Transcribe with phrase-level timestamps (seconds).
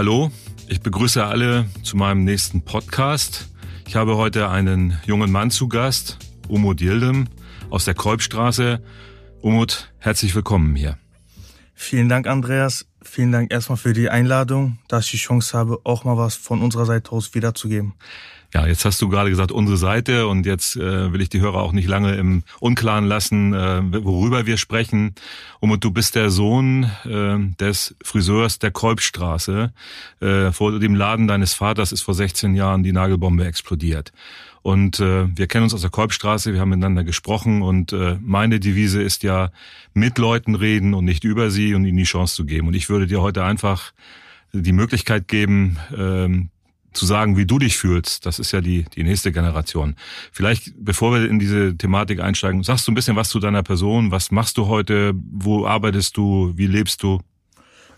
[0.00, 0.30] Hallo,
[0.66, 3.50] ich begrüße alle zu meinem nächsten Podcast.
[3.86, 6.16] Ich habe heute einen jungen Mann zu Gast,
[6.48, 7.28] Umut Yildim
[7.68, 8.82] aus der Kolbstraße.
[9.42, 10.96] Umut, herzlich willkommen hier.
[11.74, 12.86] Vielen Dank, Andreas.
[13.02, 16.62] Vielen Dank erstmal für die Einladung, dass ich die Chance habe, auch mal was von
[16.62, 17.92] unserer Seite aus wiederzugeben.
[18.52, 21.62] Ja, jetzt hast du gerade gesagt, unsere Seite und jetzt äh, will ich die Hörer
[21.62, 25.14] auch nicht lange im Unklaren lassen, äh, worüber wir sprechen.
[25.60, 29.72] Und du bist der Sohn äh, des Friseurs der Kolbstraße.
[30.20, 34.12] Äh, vor dem Laden deines Vaters ist vor 16 Jahren die Nagelbombe explodiert.
[34.62, 38.60] Und äh, wir kennen uns aus der Kolbstraße, wir haben miteinander gesprochen und äh, meine
[38.60, 39.52] Devise ist ja,
[39.94, 42.68] mit Leuten reden und nicht über sie und ihnen die Chance zu geben.
[42.68, 43.92] Und ich würde dir heute einfach
[44.52, 46.48] die Möglichkeit geben, äh,
[46.92, 49.96] zu sagen, wie du dich fühlst, das ist ja die, die nächste Generation.
[50.32, 54.10] Vielleicht, bevor wir in diese Thematik einsteigen, sagst du ein bisschen was zu deiner Person.
[54.10, 55.12] Was machst du heute?
[55.14, 56.52] Wo arbeitest du?
[56.56, 57.20] Wie lebst du?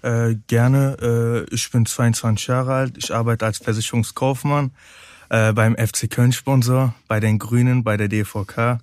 [0.02, 1.46] Äh, gerne.
[1.48, 2.98] Äh, ich bin 22 Jahre alt.
[2.98, 4.72] Ich arbeite als Versicherungskaufmann
[5.30, 8.80] äh, beim FC Köln-Sponsor, bei den Grünen, bei der DVK.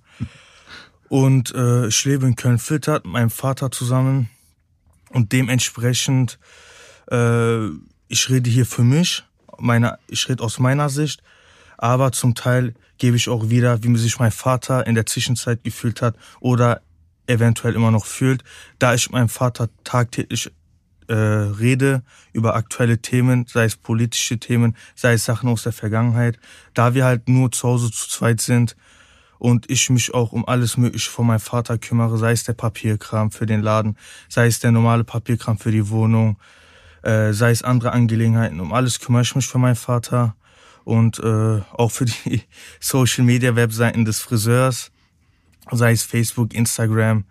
[1.07, 4.29] Und äh, ich lebe in Köln-Filtert mit meinem Vater zusammen.
[5.09, 6.39] Und dementsprechend,
[7.11, 7.67] äh,
[8.07, 9.23] ich rede hier für mich
[9.59, 11.21] meiner, rede aus meiner Sicht,
[11.77, 16.01] aber zum Teil gebe ich auch wieder, wie sich mein Vater in der Zwischenzeit gefühlt
[16.01, 16.81] hat oder
[17.27, 18.43] eventuell immer noch fühlt,
[18.79, 20.51] da ich mit meinem Vater tagtäglich
[21.07, 26.39] äh, rede über aktuelle Themen, sei es politische Themen, sei es Sachen aus der Vergangenheit,
[26.73, 28.75] da wir halt nur zu Hause zu zweit sind
[29.39, 33.31] und ich mich auch um alles Mögliche von meinem Vater kümmere, sei es der Papierkram
[33.31, 36.38] für den Laden, sei es der normale Papierkram für die Wohnung,
[37.03, 38.59] äh, sei es andere Angelegenheiten.
[38.59, 40.36] Um alles kümmere ich mich für meinen Vater
[40.83, 42.41] und äh, auch für die
[42.80, 44.91] Social Media Webseiten des Friseurs,
[45.72, 47.25] sei es Facebook, Instagram.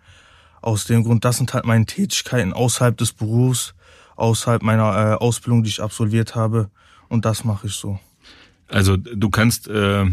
[0.61, 3.73] Aus dem Grund, das sind halt meine Tätigkeiten außerhalb des Berufs,
[4.17, 6.69] außerhalb meiner äh, Ausbildung, die ich absolviert habe.
[7.07, 7.99] Und das mache ich so.
[8.67, 10.05] Also du kannst äh,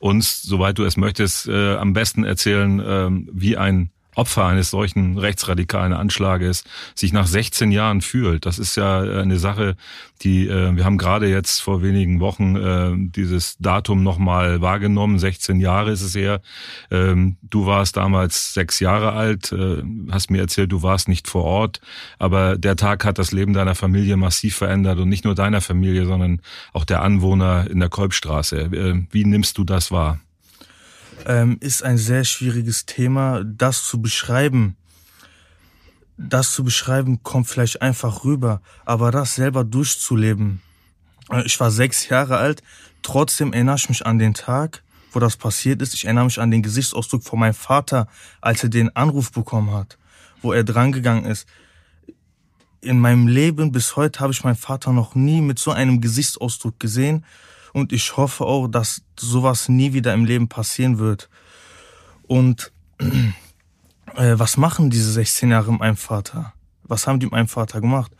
[0.00, 5.18] uns, soweit du es möchtest, äh, am besten erzählen, äh, wie ein Opfer eines solchen
[5.18, 6.64] rechtsradikalen Anschlages
[6.94, 8.46] sich nach 16 Jahren fühlt.
[8.46, 9.76] Das ist ja eine Sache,
[10.22, 15.18] die äh, wir haben gerade jetzt vor wenigen Wochen äh, dieses Datum nochmal wahrgenommen.
[15.18, 16.40] 16 Jahre ist es her.
[16.90, 21.44] Ähm, du warst damals sechs Jahre alt, äh, hast mir erzählt, du warst nicht vor
[21.44, 21.80] Ort,
[22.18, 26.06] aber der Tag hat das Leben deiner Familie massiv verändert und nicht nur deiner Familie,
[26.06, 26.40] sondern
[26.72, 28.56] auch der Anwohner in der Kolbstraße.
[28.58, 30.20] Äh, wie nimmst du das wahr?
[31.26, 33.42] Ähm, ist ein sehr schwieriges Thema.
[33.44, 34.76] Das zu beschreiben,
[36.16, 40.62] das zu beschreiben, kommt vielleicht einfach rüber, aber das selber durchzuleben.
[41.30, 42.62] Äh, ich war sechs Jahre alt,
[43.02, 45.94] trotzdem erinnere ich mich an den Tag, wo das passiert ist.
[45.94, 48.08] Ich erinnere mich an den Gesichtsausdruck von meinem Vater,
[48.40, 49.98] als er den Anruf bekommen hat,
[50.42, 51.46] wo er drangegangen ist.
[52.80, 56.78] In meinem Leben bis heute habe ich meinen Vater noch nie mit so einem Gesichtsausdruck
[56.78, 57.24] gesehen
[57.74, 61.28] und ich hoffe auch, dass sowas nie wieder im Leben passieren wird.
[62.22, 66.54] Und äh, was machen diese 16 Jahre mit meinem Vater?
[66.84, 68.12] Was haben die mit meinem Vater gemacht?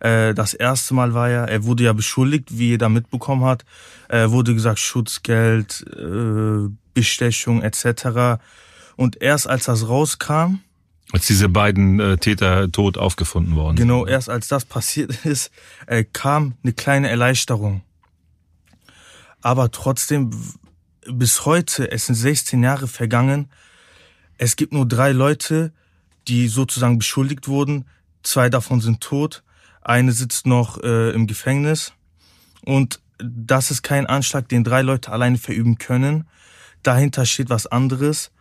[0.00, 3.64] Äh, das erste Mal war ja, er wurde ja beschuldigt, wie jeder mitbekommen hat.
[4.08, 8.42] Er wurde gesagt, Schutzgeld, äh, Bestechung etc.
[8.96, 10.58] Und erst als das rauskam,
[11.12, 15.52] als diese beiden äh, Täter tot aufgefunden worden Genau, erst als das passiert ist,
[15.86, 17.82] äh, kam eine kleine Erleichterung.
[19.46, 20.32] Aber trotzdem,
[21.08, 23.48] bis heute, es sind 16 Jahre vergangen,
[24.38, 25.72] es gibt nur drei Leute,
[26.26, 27.84] die sozusagen beschuldigt wurden.
[28.24, 29.44] Zwei davon sind tot,
[29.82, 31.92] eine sitzt noch äh, im Gefängnis.
[32.64, 36.26] Und das ist kein Anschlag, den drei Leute alleine verüben können.
[36.82, 38.32] Dahinter steht was anderes.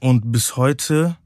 [0.00, 1.16] Und bis heute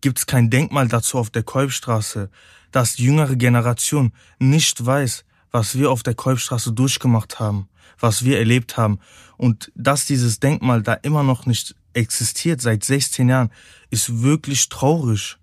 [0.00, 2.28] gibt es kein Denkmal dazu auf der Kolbstraße,
[2.72, 5.24] dass die jüngere Generation nicht weiß,
[5.56, 7.68] was wir auf der Kolbstraße durchgemacht haben
[7.98, 8.98] was wir erlebt haben.
[9.36, 13.50] Und dass dieses Denkmal da immer noch nicht existiert seit 16 Jahren,
[13.90, 15.36] ist wirklich traurig.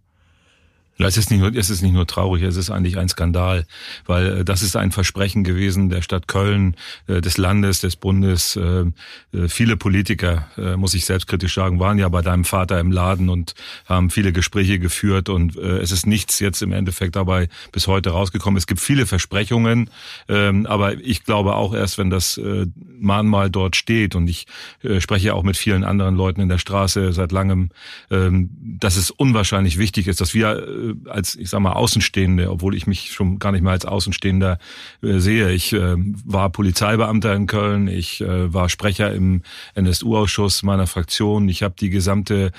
[0.97, 3.65] Es ist, nicht nur, es ist nicht nur traurig, es ist eigentlich ein Skandal,
[4.05, 6.75] weil äh, das ist ein Versprechen gewesen der Stadt Köln,
[7.07, 8.55] äh, des Landes, des Bundes.
[8.55, 8.85] Äh,
[9.47, 10.47] viele Politiker,
[10.77, 13.55] muss ich selbstkritisch sagen, waren ja bei deinem Vater im Laden und
[13.85, 18.57] haben viele Gespräche geführt und es ist nichts jetzt im Endeffekt dabei bis heute rausgekommen.
[18.57, 19.89] Es gibt viele Versprechungen,
[20.27, 22.39] ähm, aber ich glaube auch erst, wenn das
[22.99, 24.45] Mahnmal dort steht und ich
[24.99, 27.69] spreche auch mit vielen anderen Leuten in der Straße seit langem,
[28.11, 32.75] ähm, dass es unwahrscheinlich wichtig ist, dass wir äh, als, ich sag mal, Außenstehende, obwohl
[32.75, 34.57] ich mich schon gar nicht mehr als Außenstehender
[35.01, 35.51] äh, sehe.
[35.51, 35.95] Ich äh,
[36.25, 39.41] war Polizeibeamter in Köln, ich war Sprecher im
[39.75, 42.51] NSU-Ausschuss meiner Fraktion, ich habe die gesamte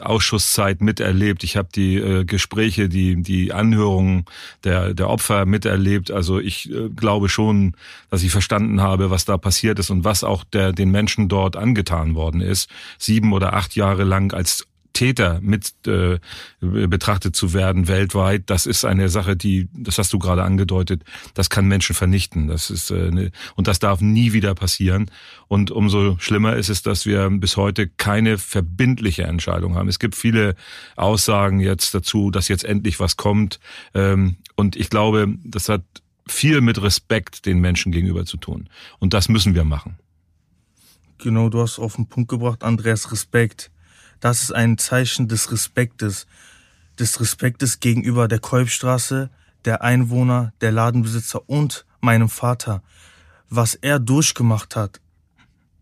[0.00, 4.24] Ausschusszeit miterlebt, ich habe die Gespräche, die, die Anhörungen
[4.64, 6.10] der, der Opfer miterlebt.
[6.10, 7.74] Also ich glaube schon,
[8.10, 11.56] dass ich verstanden habe, was da passiert ist und was auch der, den Menschen dort
[11.56, 12.68] angetan worden ist.
[12.98, 16.18] Sieben oder acht Jahre lang als Täter mit äh,
[16.60, 21.02] betrachtet zu werden weltweit, das ist eine Sache, die, das hast du gerade angedeutet,
[21.34, 22.48] das kann Menschen vernichten.
[22.48, 25.10] Das ist äh, ne, und das darf nie wieder passieren.
[25.48, 29.88] Und umso schlimmer ist es, dass wir bis heute keine verbindliche Entscheidung haben.
[29.88, 30.54] Es gibt viele
[30.96, 33.60] Aussagen jetzt dazu, dass jetzt endlich was kommt.
[33.94, 35.82] Ähm, und ich glaube, das hat
[36.26, 38.68] viel mit Respekt den Menschen gegenüber zu tun.
[38.98, 39.98] Und das müssen wir machen.
[41.18, 43.71] Genau, du hast auf den Punkt gebracht, Andreas, Respekt.
[44.22, 46.28] Das ist ein Zeichen des Respektes.
[46.96, 49.30] Des Respektes gegenüber der Kolbstraße,
[49.64, 52.84] der Einwohner, der Ladenbesitzer und meinem Vater.
[53.48, 55.00] Was er durchgemacht hat,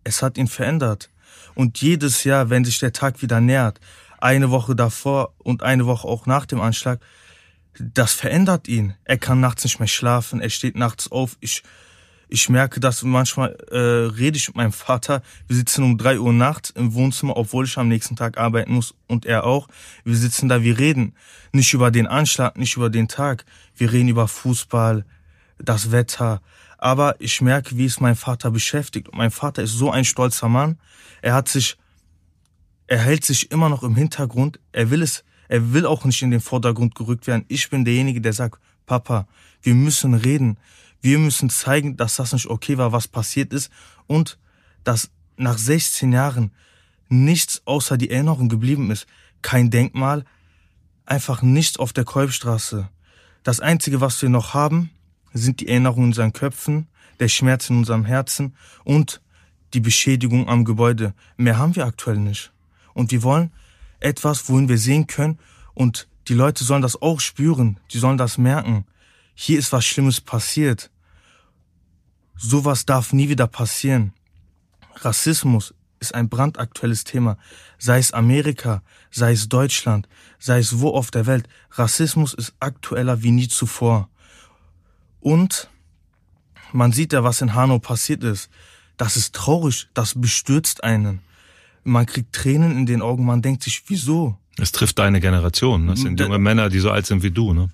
[0.05, 1.11] es hat ihn verändert.
[1.55, 3.79] Und jedes Jahr, wenn sich der Tag wieder nähert,
[4.21, 6.99] eine Woche davor und eine Woche auch nach dem Anschlag,
[7.79, 8.95] das verändert ihn.
[9.05, 11.37] Er kann nachts nicht mehr schlafen, er steht nachts auf.
[11.41, 11.63] Ich
[12.31, 13.77] ich merke dass manchmal, äh,
[14.17, 15.23] rede ich mit meinem Vater.
[15.49, 18.95] Wir sitzen um drei Uhr nachts im Wohnzimmer, obwohl ich am nächsten Tag arbeiten muss
[19.09, 19.69] und er auch.
[20.05, 21.15] Wir sitzen da, wir reden
[21.53, 23.45] nicht über den Anschlag, nicht über den Tag.
[23.77, 25.05] Wir reden über Fußball,
[25.59, 26.41] das Wetter.
[26.79, 29.09] Aber ich merke, wie es mein Vater beschäftigt.
[29.09, 30.79] Und mein Vater ist so ein stolzer Mann.
[31.23, 31.77] Er hat sich,
[32.87, 34.61] er hält sich immer noch im Hintergrund.
[34.73, 37.45] Er will es, er will auch nicht in den Vordergrund gerückt werden.
[37.49, 39.27] Ich bin derjenige, der sagt, Papa,
[39.63, 40.59] wir müssen reden.
[41.01, 43.71] Wir müssen zeigen, dass das nicht okay war, was passiert ist
[44.07, 44.39] und
[44.85, 46.53] dass nach 16 Jahren
[47.09, 49.07] nichts außer die Erinnerung geblieben ist.
[49.43, 50.25] Kein Denkmal,
[51.07, 52.89] einfach nichts auf der Kolbstraße.
[53.43, 54.91] Das Einzige, was wir noch haben,
[55.33, 56.89] sind die Erinnerungen in unseren Köpfen,
[57.19, 58.55] der Schmerz in unserem Herzen
[58.85, 59.21] und
[59.73, 61.15] die Beschädigung am Gebäude.
[61.37, 62.53] Mehr haben wir aktuell nicht.
[62.93, 63.53] Und wir wollen
[64.01, 65.39] etwas, wohin wir sehen können
[65.73, 68.85] und die Leute sollen das auch spüren, die sollen das merken
[69.43, 70.91] hier ist was Schlimmes passiert.
[72.37, 74.13] Sowas darf nie wieder passieren.
[74.97, 77.39] Rassismus ist ein brandaktuelles Thema.
[77.79, 80.07] Sei es Amerika, sei es Deutschland,
[80.39, 81.49] sei es wo auf der Welt.
[81.71, 84.11] Rassismus ist aktueller wie nie zuvor.
[85.21, 85.71] Und
[86.73, 88.51] man sieht ja, was in Hanau passiert ist.
[88.99, 91.21] Das ist traurig, das bestürzt einen.
[91.83, 94.37] Man kriegt Tränen in den Augen, man denkt sich, wieso?
[94.59, 95.87] Es trifft deine Generation.
[95.87, 97.71] Das sind junge Männer, die so alt sind wie du, ne?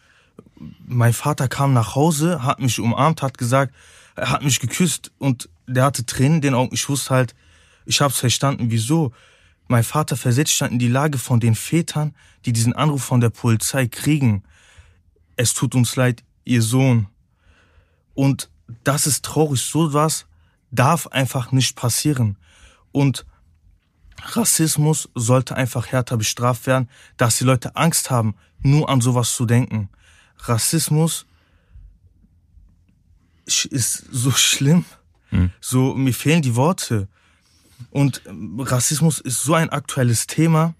[0.86, 3.74] Mein Vater kam nach Hause, hat mich umarmt, hat gesagt,
[4.14, 6.74] er hat mich geküsst und der hatte Tränen in den Augen.
[6.74, 7.34] Ich wusste halt,
[7.84, 9.12] ich hab's verstanden, wieso.
[9.68, 12.14] Mein Vater versetzt stand in die Lage von den Vätern,
[12.44, 14.44] die diesen Anruf von der Polizei kriegen.
[15.36, 17.08] Es tut uns leid, ihr Sohn.
[18.14, 18.48] Und
[18.84, 19.60] das ist traurig.
[19.60, 20.26] So was
[20.70, 22.36] darf einfach nicht passieren.
[22.92, 23.26] Und
[24.22, 29.46] Rassismus sollte einfach härter bestraft werden, dass die Leute Angst haben, nur an sowas zu
[29.46, 29.90] denken.
[30.38, 31.26] Rassismus
[33.46, 34.84] ist so schlimm.
[35.30, 35.50] Hm.
[35.60, 37.08] So, mir fehlen die Worte.
[37.90, 38.22] Und
[38.58, 40.74] Rassismus ist so ein aktuelles Thema.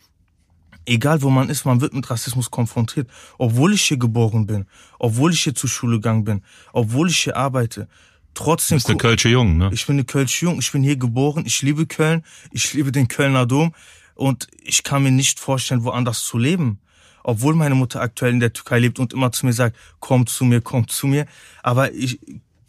[0.84, 3.08] Egal wo man ist, man wird mit Rassismus konfrontiert.
[3.38, 4.66] Obwohl ich hier geboren bin,
[4.98, 6.42] obwohl ich hier zur Schule gegangen bin,
[6.72, 7.88] obwohl ich hier arbeite.
[8.34, 8.76] Trotzdem.
[8.76, 9.70] Du bist eine Kölsche Jung, ne?
[9.72, 13.08] Ich bin eine Kölsche Jung, ich bin hier geboren, ich liebe Köln, ich liebe den
[13.08, 13.74] Kölner Dom
[14.14, 16.78] und ich kann mir nicht vorstellen, woanders zu leben
[17.26, 20.44] obwohl meine Mutter aktuell in der Türkei lebt und immer zu mir sagt, komm zu
[20.44, 21.26] mir, komm zu mir.
[21.64, 22.20] Aber ich,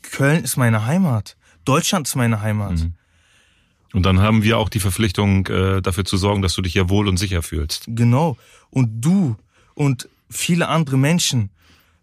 [0.02, 1.38] Köln ist meine Heimat.
[1.64, 2.80] Deutschland ist meine Heimat.
[2.80, 2.94] Mhm.
[3.94, 6.90] Und dann haben wir auch die Verpflichtung, äh, dafür zu sorgen, dass du dich ja
[6.90, 7.86] wohl und sicher fühlst.
[7.88, 8.36] Genau.
[8.72, 9.36] Und du
[9.76, 11.52] und viele andere Menschen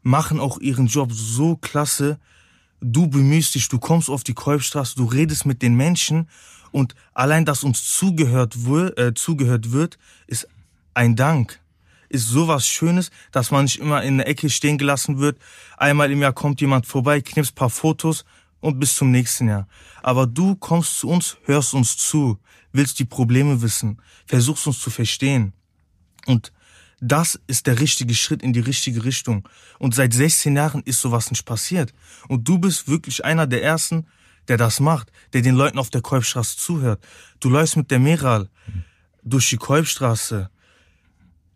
[0.02, 2.20] machen auch ihren Job so klasse.
[2.80, 6.28] Du bemühst dich, du kommst auf die Kolbstraße, du redest mit den Menschen
[6.70, 8.56] und allein, dass uns zugehört,
[8.96, 10.46] äh, zugehört wird, ist
[10.94, 11.58] ein Dank
[12.14, 15.38] ist sowas Schönes, dass man nicht immer in der Ecke stehen gelassen wird.
[15.76, 18.24] Einmal im Jahr kommt jemand vorbei, knipst paar Fotos
[18.60, 19.68] und bis zum nächsten Jahr.
[20.02, 22.38] Aber du kommst zu uns, hörst uns zu,
[22.72, 25.52] willst die Probleme wissen, versuchst uns zu verstehen.
[26.26, 26.52] Und
[27.00, 29.46] das ist der richtige Schritt in die richtige Richtung.
[29.78, 31.92] Und seit 16 Jahren ist sowas nicht passiert.
[32.28, 34.06] Und du bist wirklich einer der Ersten,
[34.48, 37.04] der das macht, der den Leuten auf der Kolbstraße zuhört.
[37.40, 38.48] Du läufst mit der Meral
[39.22, 40.50] durch die Kolbstraße,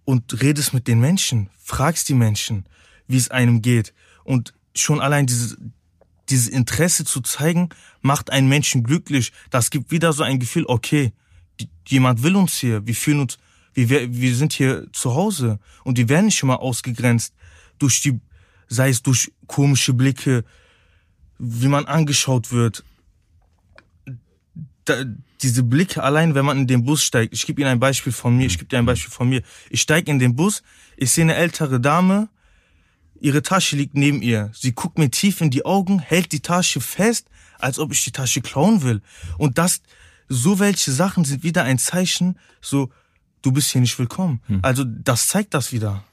[0.09, 2.65] und redest mit den Menschen, fragst die Menschen,
[3.09, 3.93] wie es einem geht.
[4.25, 5.59] Und schon allein dieses,
[6.31, 7.69] dieses Interesse zu zeigen,
[8.01, 9.35] macht einen Menschen glücklich.
[9.51, 11.13] Das gibt wieder so ein Gefühl, okay,
[11.87, 13.37] jemand will uns hier, wir fühlen uns,
[13.75, 17.35] Wir, wir sind hier zu Hause und die werden nicht immer ausgegrenzt
[17.79, 18.19] durch die,
[18.67, 20.43] sei es durch komische Blicke,
[21.39, 22.83] wie man angeschaut wird.
[24.89, 25.05] Da,
[25.43, 27.35] diese Blicke allein, wenn man in den Bus steigt.
[27.35, 28.47] Ich gebe Ihnen ein Beispiel von mir.
[28.47, 29.43] Ich gebe dir ein Beispiel von mir.
[29.71, 30.63] Ich steige in den Bus,
[30.97, 32.29] ich sehe eine ältere Dame,
[33.21, 34.51] ihre Tasche liegt neben ihr.
[34.55, 37.29] Sie guckt mir tief in die Augen, hält die Tasche fest,
[37.59, 39.03] als ob ich die Tasche klauen will.
[39.37, 39.83] Und das,
[40.29, 42.91] so welche Sachen sind wieder ein Zeichen, so,
[43.43, 44.41] du bist hier nicht willkommen.
[44.47, 44.61] Hm.
[44.63, 46.05] Also das zeigt das wieder.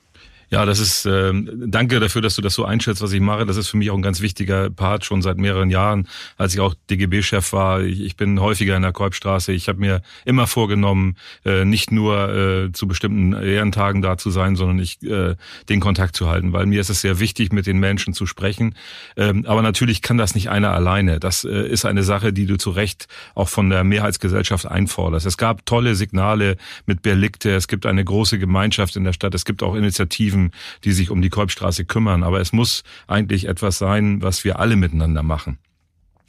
[0.49, 3.45] Ja, das ist, äh, danke dafür, dass du das so einschätzt, was ich mache.
[3.45, 6.59] Das ist für mich auch ein ganz wichtiger Part schon seit mehreren Jahren, als ich
[6.59, 7.81] auch DGB-Chef war.
[7.81, 9.51] Ich, ich, bin häufiger in der Kolbstraße.
[9.51, 14.55] Ich habe mir immer vorgenommen, äh, nicht nur äh, zu bestimmten Ehrentagen da zu sein,
[14.55, 15.35] sondern ich, äh,
[15.69, 18.75] den Kontakt zu halten, weil mir ist es sehr wichtig, mit den Menschen zu sprechen.
[19.17, 21.19] Ähm, aber natürlich kann das nicht einer alleine.
[21.19, 25.25] Das äh, ist eine Sache, die du zu Recht auch von der Mehrheitsgesellschaft einforderst.
[25.25, 27.53] Es gab tolle Signale mit Berlikte.
[27.55, 29.33] Es gibt eine große Gemeinschaft in der Stadt.
[29.35, 30.44] Es gibt auch Initiativen,
[30.83, 32.23] Die sich um die Kolbstraße kümmern.
[32.23, 35.57] Aber es muss eigentlich etwas sein, was wir alle miteinander machen.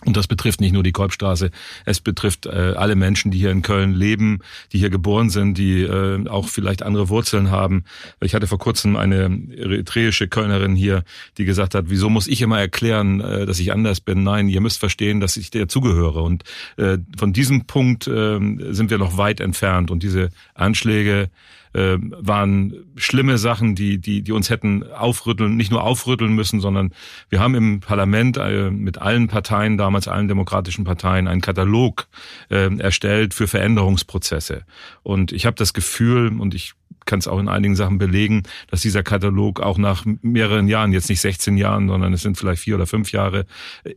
[0.04, 1.50] Und das betrifft nicht nur die Kolbstraße,
[1.86, 4.40] es betrifft äh, alle Menschen, die hier in Köln leben,
[4.72, 7.84] die hier geboren sind, die äh, auch vielleicht andere Wurzeln haben.
[8.20, 11.02] Ich hatte vor kurzem eine eritreische Kölnerin hier,
[11.38, 14.22] die gesagt hat, wieso muss ich immer erklären, äh, dass ich anders bin?
[14.22, 16.22] Nein, ihr müsst verstehen, dass ich dir zugehöre.
[16.22, 16.44] Und
[16.76, 18.38] äh, von diesem Punkt äh,
[18.70, 19.90] sind wir noch weit entfernt.
[19.90, 21.30] Und diese Anschläge
[21.76, 26.92] äh, waren schlimme Sachen, die, die, die uns hätten aufrütteln, nicht nur aufrütteln müssen, sondern
[27.28, 32.08] wir haben im Parlament äh, mit allen Parteien, damals allen demokratischen Parteien, einen Katalog
[32.48, 34.64] äh, erstellt für Veränderungsprozesse.
[35.02, 36.72] Und ich habe das Gefühl, und ich
[37.06, 41.08] kann es auch in einigen Sachen belegen, dass dieser Katalog auch nach mehreren Jahren, jetzt
[41.08, 43.46] nicht 16 Jahren, sondern es sind vielleicht vier oder fünf Jahre,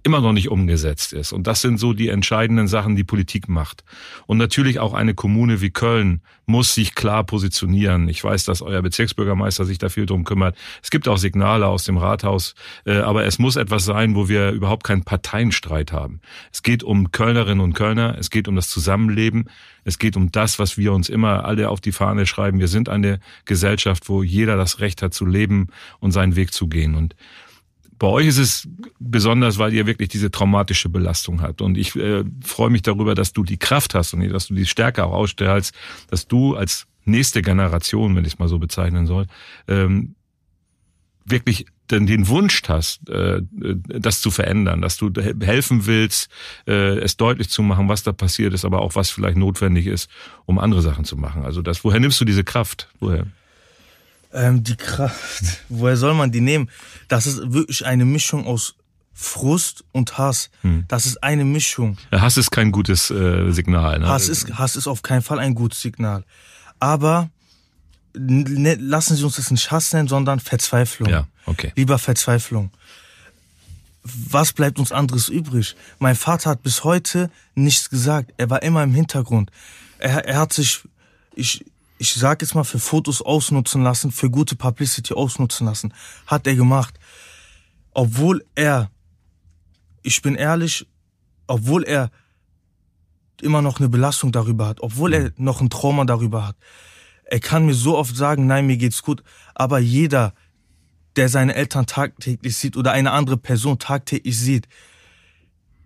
[0.04, 1.34] immer noch nicht umgesetzt ist.
[1.34, 3.84] Und das sind so die entscheidenden Sachen, die Politik macht.
[4.28, 8.10] Und natürlich auch eine Kommune wie Köln muss sich klar positionieren.
[8.10, 10.58] Ich weiß, dass euer Bezirksbürgermeister sich da viel drum kümmert.
[10.82, 14.50] Es gibt auch Signale aus dem Rathaus, äh, aber es muss etwas sein, wo wir
[14.50, 16.22] überhaupt keinen Parteienstreit haben.
[16.52, 19.46] Es geht um Kölnerinnen und Kölner, es geht um das Zusammenleben,
[19.84, 22.60] es geht um das, was wir uns immer alle auf die Fahne schreiben.
[22.60, 25.68] Wir sind eine Gesellschaft, wo jeder das Recht hat zu leben
[26.00, 26.96] und seinen Weg zu gehen.
[26.96, 27.16] Und
[28.00, 28.68] bei euch ist es
[29.00, 31.62] besonders, weil ihr wirklich diese traumatische Belastung habt.
[31.62, 34.66] Und ich äh, freue mich darüber, dass du die Kraft hast und dass du die
[34.66, 35.76] Stärke auch ausstellst,
[36.10, 39.26] dass du als nächste Generation, wenn ich es mal so bezeichnen soll,
[39.68, 40.16] ähm,
[41.26, 46.30] wirklich den, den Wunsch hast, äh, das zu verändern, dass du helfen willst,
[46.68, 50.10] äh, es deutlich zu machen, was da passiert ist, aber auch was vielleicht notwendig ist,
[50.46, 51.44] um andere Sachen zu machen.
[51.44, 52.90] Also das, woher nimmst du diese Kraft?
[53.00, 53.26] Woher?
[54.32, 56.70] Ähm, die Kraft, woher soll man die nehmen?
[57.08, 58.76] Das ist wirklich eine Mischung aus
[59.14, 60.50] Frust und Hass.
[60.62, 60.86] Hm.
[60.88, 61.98] Das ist eine Mischung.
[62.12, 64.00] Ja, Hass ist kein gutes äh, Signal.
[64.00, 64.08] Ne?
[64.08, 66.24] Hass, ist, Hass ist auf keinen Fall ein gutes Signal.
[66.80, 67.30] Aber
[68.20, 71.10] lassen Sie uns das nicht Hass nennen, sondern Verzweiflung.
[71.10, 71.72] Ja, okay.
[71.76, 72.72] Lieber Verzweiflung.
[74.04, 75.76] Was bleibt uns anderes übrig?
[76.00, 78.34] Mein Vater hat bis heute nichts gesagt.
[78.38, 79.52] Er war immer im Hintergrund.
[80.00, 80.82] Er, er hat sich,
[81.36, 81.66] ich,
[81.98, 85.94] ich sag jetzt mal, für Fotos ausnutzen lassen, für gute Publicity ausnutzen lassen.
[86.26, 86.98] Hat er gemacht.
[87.94, 88.90] Obwohl er,
[90.02, 90.88] ich bin ehrlich,
[91.48, 92.10] obwohl er
[93.42, 96.56] immer noch eine Belastung darüber hat, obwohl er noch ein Trauma darüber hat.
[97.32, 100.34] Er kann mir so oft sagen, nein, mir geht's gut, aber jeder,
[101.16, 104.68] der seine Eltern tagtäglich sieht oder eine andere Person tagtäglich sieht,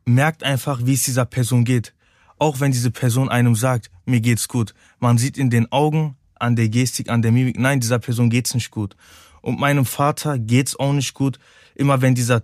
[0.05, 1.93] merkt einfach, wie es dieser Person geht.
[2.39, 4.73] Auch wenn diese Person einem sagt, mir geht's gut.
[4.99, 8.53] Man sieht in den Augen, an der Gestik, an der Mimik, nein, dieser Person geht's
[8.53, 8.95] nicht gut.
[9.41, 11.39] Und meinem Vater geht's auch nicht gut,
[11.75, 12.41] immer wenn dieser,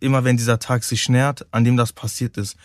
[0.00, 2.56] immer wenn dieser Tag sich nähert, an dem das passiert ist.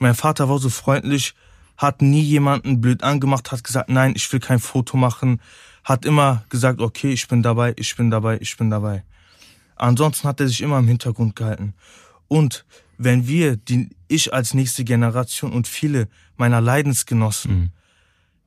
[0.00, 1.34] Mein Vater war so freundlich,
[1.76, 5.40] hat nie jemanden blöd angemacht, hat gesagt, nein, ich will kein Foto machen,
[5.82, 9.04] hat immer gesagt, okay, ich bin dabei, ich bin dabei, ich bin dabei.
[9.76, 11.74] Ansonsten hat er sich immer im Hintergrund gehalten.
[12.28, 12.64] Und
[12.96, 17.72] wenn wir, die, ich als nächste Generation und viele meiner Leidensgenossen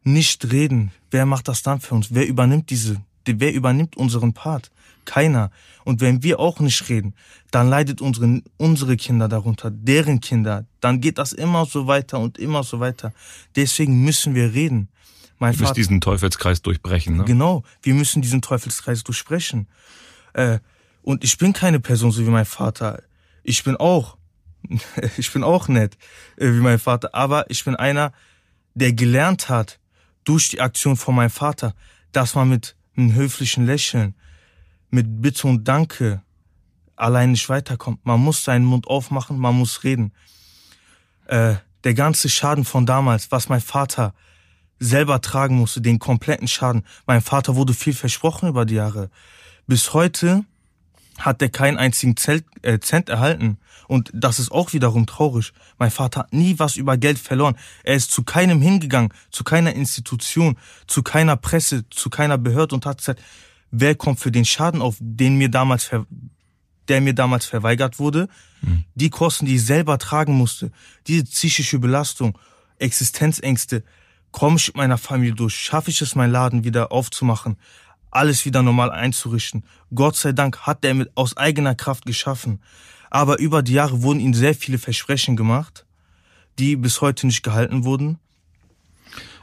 [0.03, 0.13] mhm.
[0.13, 2.13] nicht reden, wer macht das dann für uns?
[2.13, 4.71] Wer übernimmt diese, wer übernimmt unseren Part?
[5.05, 5.51] Keiner.
[5.85, 7.13] Und wenn wir auch nicht reden,
[7.51, 10.65] dann leidet unsere, unsere Kinder darunter, deren Kinder.
[10.81, 13.13] Dann geht das immer so weiter und immer so weiter.
[13.55, 14.89] Deswegen müssen wir reden.
[15.39, 17.25] Mein du musst diesen Teufelskreis durchbrechen, ne?
[17.25, 17.63] Genau.
[17.81, 19.67] Wir müssen diesen Teufelskreis durchbrechen.
[20.33, 20.59] Äh,
[21.03, 23.03] und ich bin keine Person so wie mein Vater.
[23.43, 24.17] Ich bin auch
[25.17, 25.97] ich bin auch nett
[26.37, 28.11] äh, wie mein Vater, aber ich bin einer,
[28.73, 29.79] der gelernt hat
[30.23, 31.73] durch die Aktion von meinem Vater,
[32.11, 34.15] dass man mit einem höflichen Lächeln,
[34.89, 36.21] mit Bitte und Danke
[36.95, 38.05] allein nicht weiterkommt.
[38.05, 40.11] Man muss seinen Mund aufmachen, man muss reden.
[41.27, 44.13] Äh, der ganze Schaden von damals, was mein Vater
[44.79, 46.83] selber tragen musste, den kompletten Schaden.
[47.05, 49.09] Mein Vater wurde viel versprochen über die Jahre.
[49.67, 50.43] Bis heute
[51.17, 53.57] hat er keinen einzigen Zelt, äh, Cent erhalten.
[53.87, 55.53] Und das ist auch wiederum traurig.
[55.77, 57.57] Mein Vater hat nie was über Geld verloren.
[57.83, 60.57] Er ist zu keinem hingegangen, zu keiner Institution,
[60.87, 63.21] zu keiner Presse, zu keiner Behörde und hat gesagt,
[63.71, 65.89] wer kommt für den Schaden auf, den mir damals,
[66.87, 68.27] der mir damals verweigert wurde.
[68.61, 68.83] Mhm.
[68.95, 70.71] Die Kosten, die ich selber tragen musste,
[71.07, 72.37] diese psychische Belastung,
[72.79, 73.83] Existenzängste,
[74.31, 77.57] komme ich mit meiner Familie durch, schaffe ich es, meinen Laden wieder aufzumachen,
[78.11, 79.63] alles wieder normal einzurichten.
[79.93, 82.61] Gott sei Dank hat er mit aus eigener Kraft geschaffen.
[83.09, 85.85] Aber über die Jahre wurden ihm sehr viele Versprechen gemacht,
[86.59, 88.19] die bis heute nicht gehalten wurden.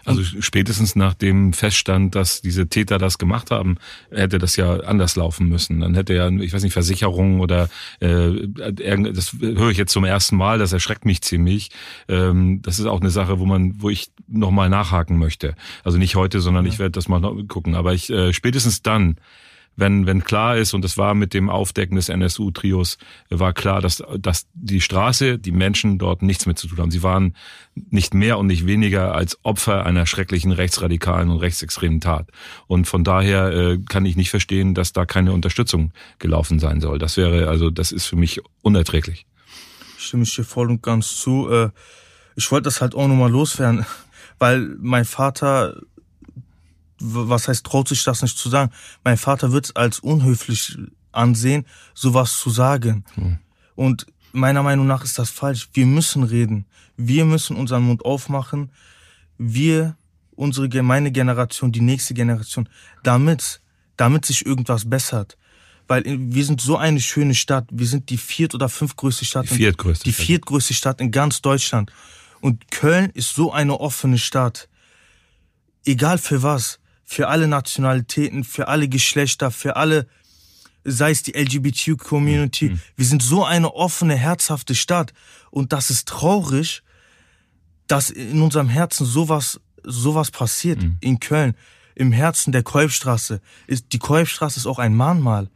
[0.04, 3.76] Also spätestens nachdem feststand, dass diese Täter das gemacht haben,
[4.10, 5.80] hätte das ja anders laufen müssen.
[5.80, 7.68] Dann hätte ja, ich weiß nicht, Versicherungen oder
[8.00, 11.70] äh, das höre ich jetzt zum ersten Mal, das erschreckt mich ziemlich.
[12.08, 15.54] Ähm, das ist auch eine Sache, wo man, wo ich nochmal nachhaken möchte.
[15.84, 16.72] Also nicht heute, sondern ja.
[16.72, 17.74] ich werde das mal noch gucken.
[17.74, 19.16] Aber ich äh, spätestens dann
[19.76, 22.98] wenn, wenn klar ist, und das war mit dem Aufdecken des NSU-Trios,
[23.30, 26.90] war klar, dass, dass die Straße, die Menschen dort nichts mit zu tun haben.
[26.90, 27.34] Sie waren
[27.74, 32.28] nicht mehr und nicht weniger als Opfer einer schrecklichen rechtsradikalen und rechtsextremen Tat.
[32.66, 36.98] Und von daher äh, kann ich nicht verstehen, dass da keine Unterstützung gelaufen sein soll.
[36.98, 39.26] Das wäre, also, das ist für mich unerträglich.
[39.98, 41.48] Stimme ich dir voll und ganz zu.
[41.50, 41.70] Äh,
[42.36, 43.84] ich wollte das halt auch nochmal loswerden,
[44.38, 45.80] weil mein Vater
[47.04, 48.72] was heißt, traut sich das nicht zu sagen?
[49.04, 50.76] Mein Vater wird es als unhöflich
[51.12, 53.04] ansehen, sowas zu sagen.
[53.16, 53.38] Mhm.
[53.74, 55.68] Und meiner Meinung nach ist das falsch.
[55.72, 56.66] Wir müssen reden.
[56.96, 58.70] Wir müssen unseren Mund aufmachen.
[59.38, 59.96] Wir,
[60.34, 62.68] unsere, meine Generation, die nächste Generation,
[63.02, 63.60] damit,
[63.96, 65.36] damit sich irgendwas bessert.
[65.86, 67.66] Weil wir sind so eine schöne Stadt.
[67.70, 69.50] Wir sind die viert- oder fünftgrößte Stadt.
[69.50, 70.08] Die viertgrößte.
[70.08, 71.92] In, die viertgrößte Stadt in ganz Deutschland.
[72.40, 74.68] Und Köln ist so eine offene Stadt.
[75.84, 80.06] Egal für was für alle Nationalitäten, für alle Geschlechter, für alle,
[80.84, 82.70] sei es die LGBTQ-Community.
[82.70, 82.80] Mhm.
[82.96, 85.12] Wir sind so eine offene, herzhafte Stadt.
[85.50, 86.82] Und das ist traurig,
[87.86, 90.82] dass in unserem Herzen sowas, sowas passiert.
[90.82, 90.96] Mhm.
[91.00, 91.54] In Köln,
[91.94, 93.40] im Herzen der Kolbstraße.
[93.66, 95.50] Ist, die Kolbstraße ist auch ein Mahnmal.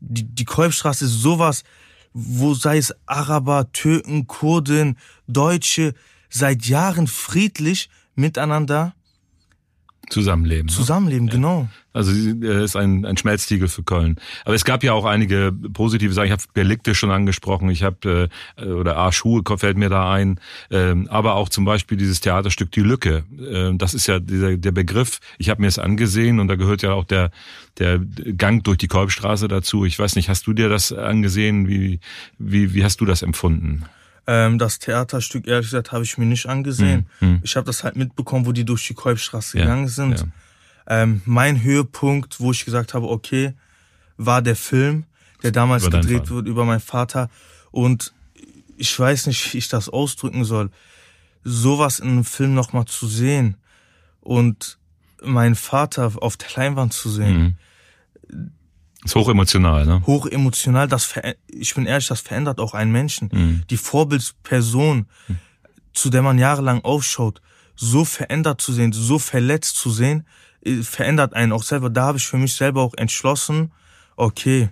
[0.00, 1.64] Die, die Kolbstraße ist sowas,
[2.12, 5.94] wo sei es Araber, Türken, Kurden, Deutsche,
[6.30, 8.94] seit Jahren friedlich miteinander
[10.10, 10.68] Zusammenleben.
[10.68, 11.32] Zusammenleben, ne?
[11.32, 11.68] genau.
[11.92, 14.16] Also er ist ein, ein Schmelztiegel für Köln.
[14.44, 16.26] Aber es gab ja auch einige positive Sachen.
[16.26, 17.70] Ich habe Belikte schon angesprochen.
[17.70, 20.38] Ich habe äh, oder Arschhuhe fällt mir da ein.
[20.70, 23.24] Ähm, aber auch zum Beispiel dieses Theaterstück Die Lücke.
[23.38, 25.18] Ähm, das ist ja dieser, der Begriff.
[25.38, 27.30] Ich habe mir es angesehen und da gehört ja auch der
[27.78, 29.84] der Gang durch die Kolbstraße dazu.
[29.84, 31.68] Ich weiß nicht, hast du dir das angesehen?
[31.68, 32.00] Wie
[32.38, 33.84] wie wie hast du das empfunden?
[34.30, 37.08] Ähm, das Theaterstück, ehrlich gesagt, habe ich mir nicht angesehen.
[37.20, 37.40] Mhm.
[37.42, 40.20] Ich habe das halt mitbekommen, wo die durch die Kolbstraße ja, gegangen sind.
[40.20, 41.02] Ja.
[41.02, 43.54] Ähm, mein Höhepunkt, wo ich gesagt habe, okay,
[44.18, 45.04] war der Film,
[45.42, 47.30] der damals über gedreht wurde über meinen Vater.
[47.70, 48.12] Und
[48.76, 50.68] ich weiß nicht, wie ich das ausdrücken soll.
[51.42, 53.56] Sowas in einem Film nochmal zu sehen
[54.20, 54.76] und
[55.22, 57.56] meinen Vater auf der Leinwand zu sehen.
[58.30, 58.50] Mhm
[59.04, 60.02] ist hochemotional, ne?
[60.06, 61.14] Hochemotional, das
[61.46, 63.28] ich bin ehrlich, das verändert auch einen Menschen.
[63.32, 63.62] Mhm.
[63.70, 65.36] Die Vorbildsperson, mhm.
[65.92, 67.40] zu der man jahrelang aufschaut,
[67.76, 70.26] so verändert zu sehen, so verletzt zu sehen,
[70.62, 71.90] äh, verändert einen auch selber.
[71.90, 73.70] Da habe ich für mich selber auch entschlossen,
[74.16, 74.68] okay,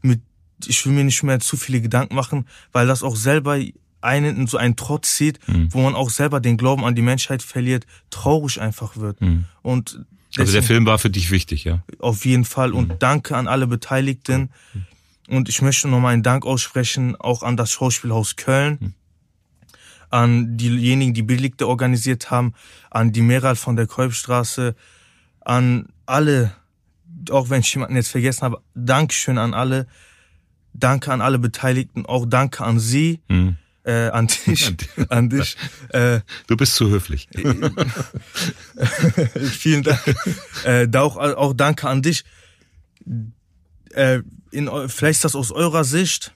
[0.00, 0.22] mit,
[0.66, 3.58] ich will mir nicht mehr zu viele Gedanken machen, weil das auch selber
[4.00, 5.72] einen in so einen Trotz zieht, mhm.
[5.72, 9.20] wo man auch selber den Glauben an die Menschheit verliert, traurig einfach wird.
[9.20, 9.44] Mhm.
[9.60, 10.06] Und
[10.42, 11.82] also der Film war für dich wichtig, ja?
[11.98, 12.72] Auf jeden Fall.
[12.72, 12.98] Und mhm.
[12.98, 14.50] danke an alle Beteiligten.
[14.72, 14.86] Mhm.
[15.36, 18.94] Und ich möchte nochmal einen Dank aussprechen, auch an das Schauspielhaus Köln, mhm.
[20.10, 22.54] an diejenigen, die Billigte organisiert haben,
[22.90, 24.74] an die Meral von der Kolbstraße,
[25.40, 26.52] an alle,
[27.30, 29.86] auch wenn ich jemanden jetzt vergessen habe, Dankeschön an alle.
[30.72, 33.20] Danke an alle Beteiligten, auch danke an Sie.
[33.88, 34.74] Äh, an dich,
[35.08, 35.56] an dich.
[35.88, 37.26] Äh, du bist zu höflich.
[39.50, 40.02] vielen Dank.
[40.64, 42.26] Äh, da auch, auch danke an dich.
[43.94, 44.20] Äh,
[44.50, 46.34] in, vielleicht ist das aus eurer Sicht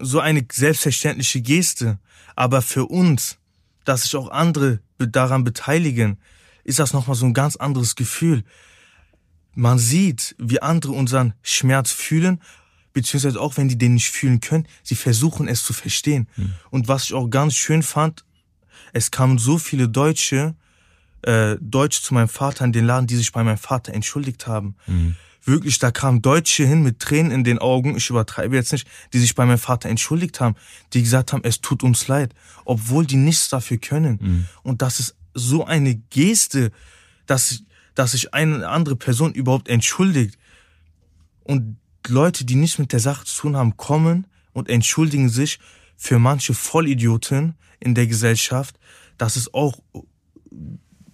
[0.00, 1.98] so eine selbstverständliche Geste,
[2.36, 3.36] aber für uns,
[3.84, 6.16] dass sich auch andere daran beteiligen,
[6.64, 8.44] ist das nochmal so ein ganz anderes Gefühl.
[9.52, 12.40] Man sieht, wie andere unseren Schmerz fühlen
[12.98, 16.28] beziehungsweise auch wenn die den nicht fühlen können, sie versuchen es zu verstehen.
[16.36, 16.54] Mhm.
[16.70, 18.24] Und was ich auch ganz schön fand,
[18.92, 20.56] es kamen so viele Deutsche,
[21.22, 24.74] äh, Deutsche zu meinem Vater in den Laden, die sich bei meinem Vater entschuldigt haben.
[24.86, 25.14] Mhm.
[25.44, 29.20] Wirklich, da kamen Deutsche hin mit Tränen in den Augen, ich übertreibe jetzt nicht, die
[29.20, 30.56] sich bei meinem Vater entschuldigt haben,
[30.92, 32.34] die gesagt haben, es tut uns leid,
[32.64, 34.18] obwohl die nichts dafür können.
[34.20, 34.46] Mhm.
[34.62, 36.72] Und das ist so eine Geste,
[37.26, 37.62] dass,
[37.94, 40.36] dass sich eine andere Person überhaupt entschuldigt.
[41.44, 45.58] Und Leute, die nichts mit der Sache zu tun haben, kommen und entschuldigen sich
[45.96, 48.78] für manche Vollidioten in der Gesellschaft.
[49.18, 49.78] Das ist auch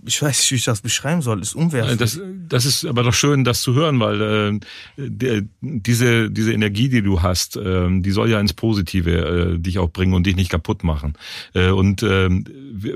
[0.07, 1.97] ich weiß nicht, wie ich das beschreiben soll, ist unwertvoll.
[1.97, 4.61] Das, das ist aber doch schön, das zu hören, weil
[4.99, 9.11] äh, diese, diese Energie, die du hast, äh, die soll ja ins Positive
[9.55, 11.15] äh, dich auch bringen und dich nicht kaputt machen.
[11.55, 12.29] Äh, und äh,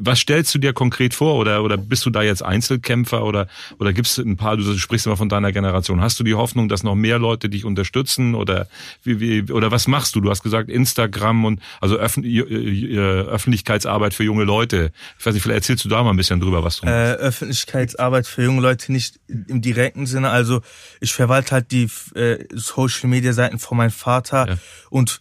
[0.00, 1.36] was stellst du dir konkret vor?
[1.36, 5.06] Oder, oder bist du da jetzt Einzelkämpfer oder, oder gibt es ein paar, du sprichst
[5.06, 8.34] immer von deiner Generation, hast du die Hoffnung, dass noch mehr Leute dich unterstützen?
[8.34, 8.68] Oder,
[9.02, 10.20] wie, wie, oder was machst du?
[10.20, 14.92] Du hast gesagt, Instagram und also Öffn äh, äh, Öffentlichkeitsarbeit für junge Leute.
[15.18, 16.97] Ich weiß nicht, vielleicht erzählst du da mal ein bisschen drüber, was du machst.
[16.98, 20.30] Äh, Öffentlichkeitsarbeit für junge Leute nicht im direkten Sinne.
[20.30, 20.62] Also
[21.00, 24.58] ich verwalte halt die äh, Social Media Seiten von meinem Vater ja.
[24.90, 25.20] und